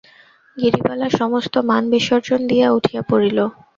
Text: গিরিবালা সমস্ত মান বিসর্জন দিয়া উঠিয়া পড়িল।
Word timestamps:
গিরিবালা 0.57 1.07
সমস্ত 1.19 1.53
মান 1.69 1.83
বিসর্জন 1.93 2.39
দিয়া 2.49 2.67
উঠিয়া 2.77 3.01
পড়িল। 3.09 3.37